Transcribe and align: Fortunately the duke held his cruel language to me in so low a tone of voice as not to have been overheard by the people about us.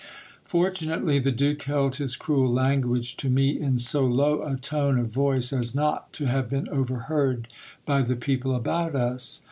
Fortunately 0.45 1.19
the 1.19 1.31
duke 1.31 1.61
held 1.61 1.97
his 1.97 2.15
cruel 2.15 2.51
language 2.51 3.15
to 3.17 3.29
me 3.29 3.51
in 3.59 3.77
so 3.77 4.03
low 4.03 4.41
a 4.41 4.57
tone 4.57 4.97
of 4.97 5.09
voice 5.09 5.53
as 5.53 5.75
not 5.75 6.11
to 6.13 6.25
have 6.25 6.49
been 6.49 6.67
overheard 6.69 7.47
by 7.85 8.01
the 8.01 8.15
people 8.15 8.55
about 8.55 8.95
us. 8.95 9.39